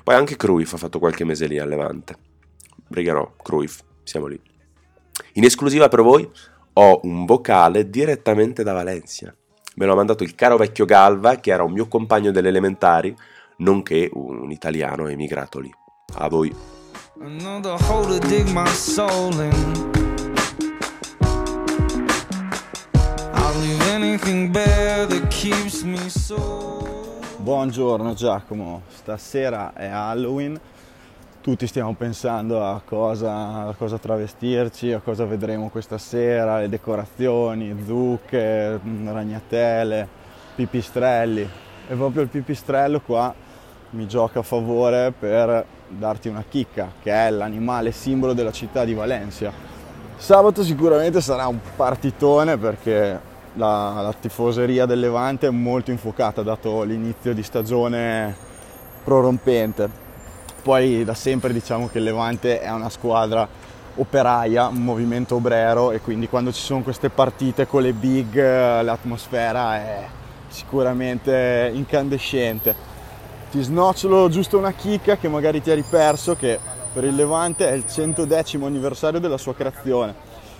Poi 0.02 0.14
anche 0.14 0.36
Cruyff 0.36 0.72
ha 0.74 0.78
fatto 0.78 0.98
qualche 0.98 1.24
mese 1.24 1.46
lì 1.46 1.58
al 1.58 1.68
Levante. 1.68 2.25
No, 2.88 3.34
Cruyff, 3.42 3.80
siamo 4.02 4.26
lì. 4.26 4.40
In 5.34 5.44
esclusiva 5.44 5.88
per 5.88 6.02
voi 6.02 6.28
ho 6.74 7.00
un 7.02 7.24
vocale 7.24 7.90
direttamente 7.90 8.62
da 8.62 8.72
Valencia. 8.72 9.34
Me 9.76 9.86
l'ha 9.86 9.94
mandato 9.94 10.22
il 10.22 10.34
caro 10.34 10.56
vecchio 10.56 10.84
Galva, 10.84 11.36
che 11.36 11.50
era 11.50 11.62
un 11.62 11.72
mio 11.72 11.88
compagno 11.88 12.30
delle 12.30 12.48
elementari, 12.48 13.14
nonché 13.58 14.10
un 14.12 14.50
italiano 14.50 15.08
emigrato 15.08 15.58
lì. 15.58 15.72
A 16.14 16.28
voi. 16.28 16.54
The 17.18 17.76
hole 17.88 18.18
to 18.18 18.26
dig 18.26 18.46
my 18.52 18.66
soul 18.68 19.32
in. 19.40 19.94
nothing 24.26 24.50
bare 24.50 25.06
that 25.06 25.28
keeps 25.30 25.82
me 25.82 26.08
so. 26.08 27.20
Buongiorno 27.38 28.14
Giacomo, 28.14 28.82
stasera 28.88 29.72
è 29.72 29.86
Halloween, 29.86 30.58
tutti 31.46 31.68
stiamo 31.68 31.94
pensando 31.94 32.60
a 32.64 32.82
cosa, 32.84 33.68
a 33.68 33.74
cosa 33.78 33.98
travestirci, 33.98 34.92
a 34.92 34.98
cosa 34.98 35.26
vedremo 35.26 35.68
questa 35.68 35.96
sera, 35.96 36.58
le 36.58 36.68
decorazioni, 36.68 37.84
zucche, 37.86 38.80
ragnatele, 39.04 40.08
pipistrelli 40.56 41.48
e 41.86 41.94
proprio 41.94 42.22
il 42.22 42.30
pipistrello 42.30 43.00
qua 43.00 43.32
mi 43.90 44.08
gioca 44.08 44.40
a 44.40 44.42
favore 44.42 45.12
per 45.16 45.64
darti 45.86 46.26
una 46.26 46.42
chicca, 46.48 46.90
che 47.00 47.12
è 47.12 47.30
l'animale 47.30 47.92
simbolo 47.92 48.32
della 48.32 48.50
città 48.50 48.84
di 48.84 48.94
Valencia. 48.94 49.52
Sabato 50.16 50.64
sicuramente 50.64 51.20
sarà 51.20 51.46
un 51.46 51.60
partitone 51.76 52.56
perché 52.56 53.20
la, 53.52 54.00
la 54.02 54.12
tifoseria 54.18 54.84
del 54.84 54.98
Levante 54.98 55.46
è 55.46 55.50
molto 55.50 55.92
infuocata 55.92 56.42
dato 56.42 56.82
l'inizio 56.82 57.32
di 57.32 57.44
stagione 57.44 58.34
prorompente. 59.04 60.05
Poi 60.66 61.04
da 61.04 61.14
sempre 61.14 61.52
diciamo 61.52 61.86
che 61.86 61.98
il 61.98 62.02
Levante 62.02 62.58
è 62.58 62.68
una 62.72 62.88
squadra 62.88 63.46
operaia, 63.94 64.66
un 64.66 64.82
movimento 64.82 65.36
obrero 65.36 65.92
e 65.92 66.00
quindi 66.00 66.28
quando 66.28 66.50
ci 66.50 66.60
sono 66.60 66.82
queste 66.82 67.08
partite 67.08 67.68
con 67.68 67.82
le 67.82 67.92
big 67.92 68.34
l'atmosfera 68.34 69.76
è 69.76 70.06
sicuramente 70.48 71.70
incandescente. 71.72 72.74
Ti 73.48 73.62
snocciolo 73.62 74.28
giusto 74.28 74.58
una 74.58 74.72
chicca 74.72 75.16
che 75.16 75.28
magari 75.28 75.62
ti 75.62 75.70
eri 75.70 75.84
perso 75.88 76.34
che 76.34 76.58
per 76.92 77.04
il 77.04 77.14
Levante 77.14 77.68
è 77.68 77.72
il 77.72 77.86
110 77.86 78.56
anniversario 78.60 79.20
della 79.20 79.38
sua 79.38 79.54
creazione 79.54 80.16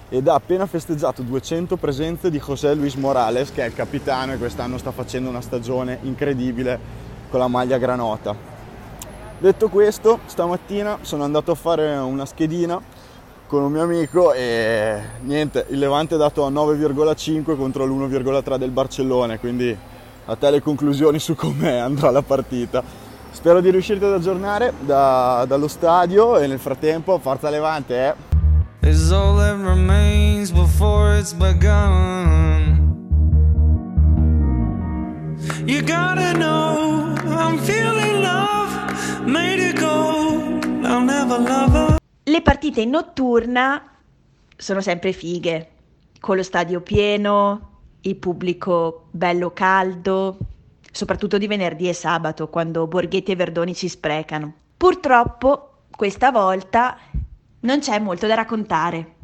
ed 0.09 0.29
ha 0.29 0.35
appena 0.35 0.67
festeggiato 0.67 1.23
200 1.23 1.77
presenze 1.79 2.31
di 2.31 2.39
José 2.39 2.75
Luis 2.75 2.95
Morales 2.95 3.51
che 3.51 3.65
è 3.65 3.67
il 3.67 3.75
capitano 3.75 4.35
e 4.35 4.39
quest'anno 4.39 4.79
sta 4.79 4.93
facendo 4.93 5.29
una 5.29 5.41
stagione 5.41 5.99
incredibile 6.03 6.79
con 7.29 7.41
la 7.41 7.49
maglia 7.49 7.77
granota. 7.77 8.56
Detto 9.39 9.69
questo, 9.69 10.21
stamattina 10.25 10.99
sono 11.03 11.23
andato 11.23 11.51
a 11.51 11.55
fare 11.55 11.95
una 11.97 12.25
schedina 12.25 12.81
con 13.47 13.63
un 13.63 13.71
mio 13.71 13.83
amico 13.83 14.33
e 14.33 14.99
niente, 15.21 15.67
il 15.69 15.79
Levante 15.79 16.15
è 16.15 16.19
dato 16.19 16.47
a 16.47 16.51
9,5 16.51 17.55
contro 17.55 17.85
l'1,3 17.85 18.57
del 18.57 18.71
Barcellona, 18.71 19.39
quindi 19.39 19.77
a 20.25 20.37
te 20.37 20.51
le 20.51 20.61
conclusioni 20.61 21.19
su 21.19 21.35
come 21.35 21.79
andrà 21.79 22.11
la 22.11 22.23
partita. 22.23 22.83
Spero 23.31 23.61
di 23.61 23.71
riuscirti 23.71 24.05
ad 24.05 24.15
aggiornare 24.15 24.73
da- 24.81 25.45
dallo 25.47 25.69
stadio 25.69 26.39
e 26.39 26.47
nel 26.47 26.59
frattempo 26.59 27.19
Forza 27.19 27.51
Levante 27.51 28.17
eh! 28.83 28.89
Is 28.89 29.11
all 29.11 29.37
that 29.37 29.57
remains 29.59 30.51
before 30.51 31.19
it's 31.19 31.35
begun. 31.35 32.95
You 35.67 35.83
gotta 35.83 36.33
know 36.33 37.15
I'm 37.27 37.59
feeling 37.59 38.06
Le 42.23 42.43
partite 42.43 42.81
in 42.81 42.91
notturna 42.91 43.83
sono 44.57 44.81
sempre 44.81 45.13
fighe, 45.13 45.71
con 46.21 46.37
lo 46.37 46.45
stadio 46.45 46.81
pieno, 46.81 47.71
il 48.03 48.15
pubblico 48.15 49.09
bello 49.11 49.53
caldo, 49.53 50.39
soprattutto 50.93 51.39
di 51.39 51.49
venerdì 51.49 51.89
e 51.89 51.93
sabato, 51.93 52.49
quando 52.49 52.87
Borghetti 52.87 53.33
e 53.33 53.37
Verdoni 53.37 53.75
ci 53.75 53.89
sprecano. 53.89 54.55
Purtroppo, 54.77 55.87
questa 55.91 56.31
volta, 56.31 56.97
non 57.61 57.81
c'è 57.81 57.99
molto 57.99 58.29
da 58.29 58.35
raccontare. 58.37 59.15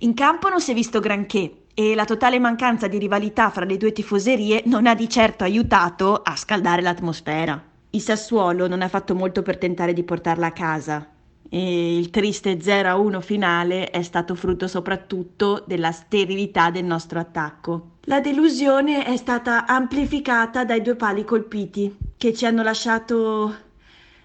In 0.00 0.12
campo 0.12 0.50
non 0.50 0.60
si 0.60 0.72
è 0.72 0.74
visto 0.74 1.00
granché 1.00 1.62
e 1.72 1.94
la 1.94 2.04
totale 2.04 2.38
mancanza 2.38 2.88
di 2.88 2.98
rivalità 2.98 3.48
fra 3.48 3.64
le 3.64 3.78
due 3.78 3.92
tifoserie 3.92 4.64
non 4.66 4.86
ha 4.86 4.94
di 4.94 5.08
certo 5.08 5.44
aiutato 5.44 6.20
a 6.22 6.36
scaldare 6.36 6.82
l'atmosfera. 6.82 7.74
Il 7.96 8.02
Sassuolo 8.02 8.68
non 8.68 8.82
ha 8.82 8.88
fatto 8.88 9.14
molto 9.14 9.40
per 9.40 9.56
tentare 9.56 9.94
di 9.94 10.02
portarla 10.02 10.48
a 10.48 10.52
casa 10.52 11.08
e 11.48 11.96
il 11.96 12.10
triste 12.10 12.58
0-1 12.58 13.22
finale 13.22 13.88
è 13.88 14.02
stato 14.02 14.34
frutto 14.34 14.68
soprattutto 14.68 15.64
della 15.66 15.92
sterilità 15.92 16.70
del 16.70 16.84
nostro 16.84 17.18
attacco. 17.18 17.92
La 18.02 18.20
delusione 18.20 19.02
è 19.06 19.16
stata 19.16 19.64
amplificata 19.64 20.66
dai 20.66 20.82
due 20.82 20.94
pali 20.94 21.24
colpiti 21.24 21.96
che 22.18 22.34
ci 22.34 22.44
hanno 22.44 22.62
lasciato 22.62 23.54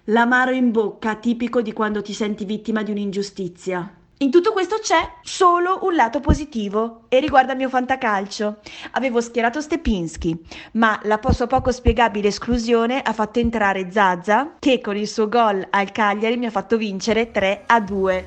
l'amaro 0.04 0.50
in 0.50 0.70
bocca 0.70 1.14
tipico 1.14 1.62
di 1.62 1.72
quando 1.72 2.02
ti 2.02 2.12
senti 2.12 2.44
vittima 2.44 2.82
di 2.82 2.90
un'ingiustizia. 2.90 3.90
In 4.22 4.30
tutto 4.30 4.52
questo 4.52 4.78
c'è 4.80 5.14
solo 5.22 5.80
un 5.82 5.96
lato 5.96 6.20
positivo 6.20 7.06
e 7.08 7.18
riguarda 7.18 7.52
il 7.52 7.58
mio 7.58 7.68
fantacalcio. 7.68 8.60
Avevo 8.92 9.20
schierato 9.20 9.60
Stepinski, 9.60 10.40
ma 10.74 11.00
la 11.02 11.18
sua 11.30 11.48
poco 11.48 11.72
spiegabile 11.72 12.28
esclusione 12.28 13.02
ha 13.02 13.12
fatto 13.12 13.40
entrare 13.40 13.90
Zaza 13.90 14.54
che 14.60 14.80
con 14.80 14.96
il 14.96 15.08
suo 15.08 15.28
gol 15.28 15.66
al 15.70 15.90
Cagliari 15.90 16.36
mi 16.36 16.46
ha 16.46 16.52
fatto 16.52 16.76
vincere 16.76 17.32
3 17.32 17.64
a 17.66 17.80
2. 17.80 18.26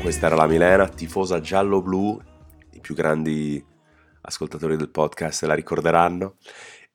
Questa 0.00 0.26
era 0.26 0.36
la 0.36 0.46
Milena, 0.46 0.86
tifosa 0.86 1.40
giallo-blu, 1.40 2.20
i 2.70 2.80
più 2.80 2.94
grandi 2.94 3.66
ascoltatori 4.20 4.76
del 4.76 4.90
podcast 4.90 5.42
la 5.42 5.54
ricorderanno. 5.54 6.34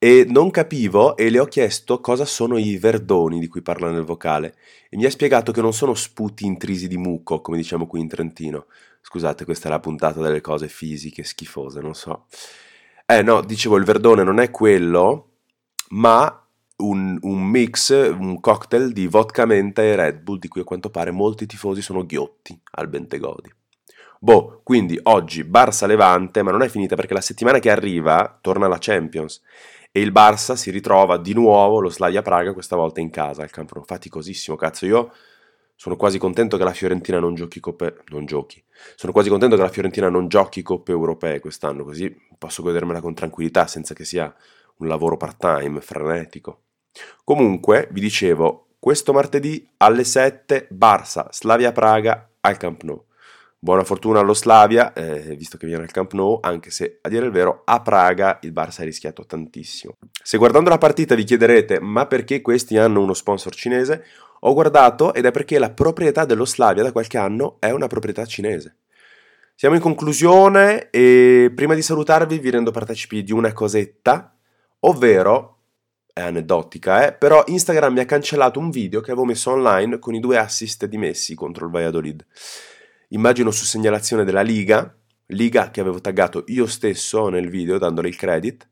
E 0.05 0.23
non 0.29 0.51
capivo 0.51 1.17
e 1.17 1.31
le 1.31 1.39
ho 1.39 1.45
chiesto 1.45 1.99
cosa 1.99 2.25
sono 2.25 2.59
i 2.59 2.77
verdoni 2.77 3.39
di 3.39 3.47
cui 3.47 3.63
parla 3.63 3.89
nel 3.89 4.03
vocale 4.03 4.53
e 4.87 4.97
mi 4.97 5.05
ha 5.05 5.09
spiegato 5.09 5.51
che 5.51 5.61
non 5.61 5.73
sono 5.73 5.95
sputi 5.95 6.45
intrisi 6.45 6.87
di 6.87 6.95
muco, 6.95 7.41
come 7.41 7.57
diciamo 7.57 7.87
qui 7.87 8.01
in 8.01 8.07
Trentino. 8.07 8.67
Scusate, 9.01 9.45
questa 9.45 9.67
è 9.67 9.71
la 9.71 9.79
puntata 9.79 10.21
delle 10.21 10.41
cose 10.41 10.67
fisiche 10.67 11.23
schifose, 11.23 11.79
non 11.79 11.95
so. 11.95 12.27
Eh 13.03 13.23
no, 13.23 13.41
dicevo, 13.41 13.77
il 13.77 13.83
verdone 13.83 14.21
non 14.21 14.39
è 14.39 14.51
quello, 14.51 15.29
ma 15.89 16.45
un, 16.83 17.17
un 17.19 17.43
mix, 17.43 17.89
un 17.89 18.39
cocktail 18.39 18.93
di 18.93 19.07
vodka 19.07 19.47
menta 19.47 19.81
e 19.81 19.95
Red 19.95 20.19
Bull 20.19 20.37
di 20.37 20.47
cui 20.47 20.61
a 20.61 20.65
quanto 20.65 20.91
pare 20.91 21.09
molti 21.09 21.47
tifosi 21.47 21.81
sono 21.81 22.05
ghiotti 22.05 22.55
al 22.73 22.89
Bentegodi. 22.89 23.51
Boh, 24.19 24.61
quindi 24.63 24.99
oggi 25.03 25.43
Barça 25.43 25.87
Levante, 25.87 26.43
ma 26.43 26.51
non 26.51 26.61
è 26.61 26.69
finita 26.69 26.95
perché 26.95 27.15
la 27.15 27.21
settimana 27.21 27.57
che 27.57 27.71
arriva 27.71 28.37
torna 28.39 28.67
la 28.67 28.77
Champions 28.79 29.41
e 29.95 30.01
il 30.01 30.11
Barça 30.11 30.57
si 30.57 30.71
ritrova 30.71 31.15
di 31.15 31.33
nuovo 31.33 31.79
lo 31.79 31.89
Slavia 31.89 32.21
Praga, 32.21 32.51
questa 32.51 32.75
volta 32.75 32.99
in 32.99 33.09
casa 33.09 33.43
al 33.43 33.49
campo 33.49 33.81
faticosissimo. 33.81 34.57
Cazzo, 34.57 34.85
io 34.85 35.13
sono 35.73 35.95
quasi 35.95 36.17
contento 36.17 36.57
che 36.57 36.65
la 36.65 36.73
Fiorentina 36.73 37.17
non 37.17 37.33
giochi 37.33 37.61
coppe 37.61 37.99
non 38.07 38.25
giochi. 38.25 38.61
Sono 38.97 39.13
quasi 39.13 39.29
contento 39.29 39.55
che 39.55 39.61
la 39.61 39.69
Fiorentina 39.69 40.09
non 40.09 40.27
giochi 40.27 40.61
coppe 40.63 40.91
europee 40.91 41.39
quest'anno, 41.39 41.85
così 41.85 42.13
posso 42.37 42.61
godermela 42.61 42.99
con 42.99 43.13
tranquillità 43.13 43.67
senza 43.67 43.93
che 43.93 44.03
sia 44.03 44.35
un 44.79 44.87
lavoro 44.89 45.15
part-time 45.15 45.79
frenetico. 45.79 46.63
Comunque, 47.23 47.87
vi 47.91 48.01
dicevo, 48.01 48.71
questo 48.77 49.13
martedì 49.13 49.65
alle 49.77 50.03
7 50.03 50.67
Barça 50.73 51.27
Slavia 51.31 51.71
Praga 51.71 52.31
al 52.41 52.57
Camp 52.57 52.83
Nou. 52.83 53.01
Buona 53.65 53.83
fortuna 53.83 54.19
allo 54.19 54.35
Slavia, 54.35 54.93
eh, 54.93 55.35
visto 55.35 55.57
che 55.57 55.65
viene 55.65 55.81
al 55.81 55.89
Camp 55.89 56.13
Nou, 56.13 56.37
anche 56.39 56.69
se 56.69 56.99
a 57.01 57.09
dire 57.09 57.25
il 57.25 57.31
vero 57.31 57.63
a 57.65 57.81
Praga 57.81 58.37
il 58.43 58.51
Barça 58.51 58.81
ha 58.81 58.83
rischiato 58.83 59.25
tantissimo. 59.25 59.97
Se 60.21 60.37
guardando 60.37 60.69
la 60.69 60.77
partita 60.77 61.15
vi 61.15 61.23
chiederete 61.23 61.79
ma 61.79 62.05
perché 62.05 62.41
questi 62.41 62.77
hanno 62.77 63.01
uno 63.01 63.15
sponsor 63.15 63.55
cinese, 63.55 64.03
ho 64.41 64.53
guardato 64.53 65.15
ed 65.15 65.25
è 65.25 65.31
perché 65.31 65.57
la 65.57 65.71
proprietà 65.71 66.25
dello 66.25 66.45
Slavia 66.45 66.83
da 66.83 66.91
qualche 66.91 67.17
anno 67.17 67.57
è 67.57 67.71
una 67.71 67.87
proprietà 67.87 68.23
cinese. 68.25 68.75
Siamo 69.55 69.73
in 69.73 69.81
conclusione 69.81 70.91
e 70.91 71.51
prima 71.55 71.73
di 71.73 71.81
salutarvi 71.81 72.37
vi 72.37 72.51
rendo 72.51 72.69
partecipi 72.69 73.23
di 73.23 73.31
una 73.31 73.51
cosetta, 73.51 74.37
ovvero, 74.81 75.61
è 76.13 76.21
aneddotica, 76.21 77.07
eh, 77.07 77.13
però 77.13 77.43
Instagram 77.47 77.93
mi 77.93 78.01
ha 78.01 78.05
cancellato 78.05 78.59
un 78.59 78.69
video 78.69 79.01
che 79.01 79.09
avevo 79.09 79.25
messo 79.25 79.49
online 79.49 79.97
con 79.97 80.13
i 80.13 80.19
due 80.19 80.37
assist 80.37 80.85
di 80.85 80.99
Messi 80.99 81.33
contro 81.33 81.65
il 81.65 81.71
Valladolid 81.71 82.23
immagino 83.15 83.49
su 83.49 83.63
segnalazione 83.63 84.23
della 84.23 84.41
Liga, 84.41 84.93
Liga 85.29 85.71
che 85.71 85.81
avevo 85.81 85.99
taggato 86.01 86.43
io 86.47 86.67
stesso 86.67 87.29
nel 87.29 87.49
video 87.49 87.79
dandole 87.79 88.09
il 88.09 88.15
credit. 88.15 88.69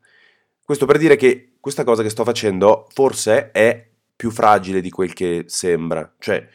Questo 0.62 0.86
per 0.86 0.98
dire 0.98 1.16
che 1.16 1.54
questa 1.58 1.82
cosa 1.82 2.02
che 2.02 2.10
sto 2.10 2.22
facendo 2.22 2.86
forse 2.92 3.50
è 3.50 3.88
più 4.14 4.30
fragile 4.30 4.80
di 4.80 4.90
quel 4.90 5.12
che 5.12 5.44
sembra, 5.48 6.14
cioè 6.18 6.46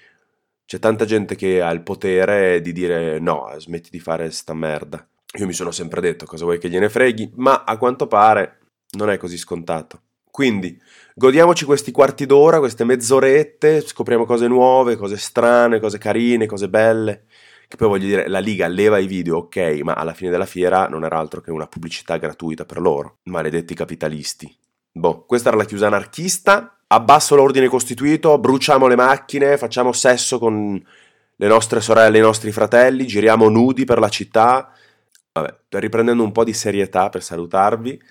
c'è 0.65 0.79
tanta 0.79 1.03
gente 1.03 1.35
che 1.35 1.61
ha 1.61 1.71
il 1.71 1.81
potere 1.81 2.61
di 2.61 2.71
dire 2.71 3.19
no, 3.19 3.51
smetti 3.57 3.89
di 3.89 3.99
fare 3.99 4.31
sta 4.31 4.53
merda. 4.53 5.05
Io 5.39 5.45
mi 5.45 5.53
sono 5.53 5.71
sempre 5.71 5.99
detto 5.99 6.25
cosa 6.25 6.45
vuoi 6.45 6.59
che 6.59 6.69
gliene 6.69 6.89
freghi, 6.89 7.31
ma 7.35 7.63
a 7.63 7.77
quanto 7.77 8.07
pare 8.07 8.59
non 8.91 9.09
è 9.09 9.17
così 9.17 9.37
scontato. 9.37 10.01
Quindi 10.29 10.79
godiamoci 11.15 11.65
questi 11.65 11.91
quarti 11.91 12.25
d'ora, 12.25 12.59
queste 12.59 12.83
mezz'orette, 12.83 13.81
scopriamo 13.81 14.25
cose 14.25 14.47
nuove, 14.47 14.95
cose 14.95 15.17
strane, 15.17 15.79
cose 15.79 15.97
carine, 15.97 16.45
cose 16.45 16.69
belle. 16.69 17.25
Che 17.69 17.77
poi 17.77 17.87
voglio 17.87 18.07
dire, 18.07 18.27
la 18.27 18.39
Liga 18.39 18.65
leva 18.65 18.97
i 18.97 19.05
video, 19.05 19.37
ok, 19.37 19.81
ma 19.83 19.93
alla 19.93 20.15
fine 20.15 20.31
della 20.31 20.47
fiera 20.47 20.87
non 20.87 21.03
era 21.03 21.19
altro 21.19 21.39
che 21.39 21.51
una 21.51 21.67
pubblicità 21.67 22.17
gratuita 22.17 22.65
per 22.65 22.81
loro. 22.81 23.19
Maledetti 23.25 23.75
capitalisti. 23.75 24.51
Boh, 24.91 25.23
questa 25.25 25.49
era 25.49 25.57
la 25.57 25.65
chiusa 25.65 25.85
anarchista. 25.85 26.79
Abbasso 26.87 27.35
l'ordine 27.35 27.67
costituito, 27.67 28.39
bruciamo 28.39 28.87
le 28.87 28.95
macchine, 28.95 29.55
facciamo 29.59 29.91
sesso 29.91 30.39
con 30.39 30.83
le 31.35 31.47
nostre 31.47 31.79
sorelle 31.79 32.17
e 32.17 32.21
i 32.21 32.23
nostri 32.23 32.51
fratelli, 32.51 33.05
giriamo 33.05 33.47
nudi 33.49 33.85
per 33.85 33.99
la 33.99 34.09
città, 34.09 34.73
Vabbè, 35.31 35.59
riprendendo 35.69 36.23
un 36.23 36.31
po' 36.31 36.43
di 36.43 36.53
serietà 36.53 37.09
per 37.09 37.21
salutarvi 37.21 38.01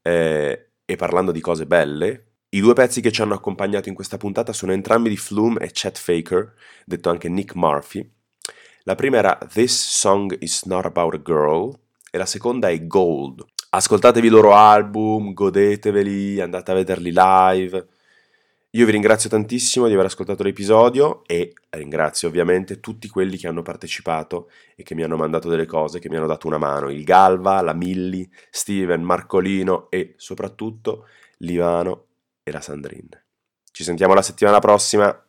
eh, 0.00 0.68
e 0.82 0.96
parlando 0.96 1.30
di 1.30 1.42
cose 1.42 1.66
belle, 1.66 2.28
i 2.48 2.60
due 2.60 2.72
pezzi 2.72 3.02
che 3.02 3.12
ci 3.12 3.20
hanno 3.20 3.34
accompagnato 3.34 3.90
in 3.90 3.94
questa 3.94 4.16
puntata 4.16 4.54
sono 4.54 4.72
entrambi 4.72 5.10
di 5.10 5.16
Flume 5.18 5.60
e 5.60 5.70
Chet 5.72 5.98
Faker, 5.98 6.54
detto 6.86 7.10
anche 7.10 7.28
Nick 7.28 7.54
Murphy. 7.54 8.10
La 8.86 8.96
prima 8.96 9.16
era 9.16 9.38
This 9.50 9.98
Song 9.98 10.36
Is 10.40 10.64
Not 10.64 10.84
About 10.84 11.14
a 11.14 11.22
Girl 11.22 11.74
e 12.10 12.18
la 12.18 12.26
seconda 12.26 12.68
è 12.68 12.86
Gold. 12.86 13.42
Ascoltatevi 13.70 14.26
i 14.26 14.30
loro 14.30 14.52
album, 14.52 15.32
godeteveli, 15.32 16.38
andate 16.38 16.70
a 16.70 16.74
vederli 16.74 17.10
live. 17.10 17.88
Io 18.72 18.84
vi 18.84 18.92
ringrazio 18.92 19.30
tantissimo 19.30 19.86
di 19.86 19.94
aver 19.94 20.04
ascoltato 20.04 20.42
l'episodio 20.42 21.22
e 21.24 21.54
ringrazio 21.70 22.28
ovviamente 22.28 22.80
tutti 22.80 23.08
quelli 23.08 23.38
che 23.38 23.48
hanno 23.48 23.62
partecipato 23.62 24.50
e 24.76 24.82
che 24.82 24.94
mi 24.94 25.02
hanno 25.02 25.16
mandato 25.16 25.48
delle 25.48 25.64
cose, 25.64 25.98
che 25.98 26.10
mi 26.10 26.16
hanno 26.16 26.26
dato 26.26 26.46
una 26.46 26.58
mano. 26.58 26.90
Il 26.90 27.04
Galva, 27.04 27.62
la 27.62 27.72
Milli, 27.72 28.30
Steven, 28.50 29.00
Marcolino 29.00 29.86
e 29.88 30.12
soprattutto 30.18 31.06
Livano 31.38 32.04
e 32.42 32.52
la 32.52 32.60
Sandrine. 32.60 33.24
Ci 33.70 33.82
sentiamo 33.82 34.12
la 34.12 34.20
settimana 34.20 34.58
prossima. 34.58 35.23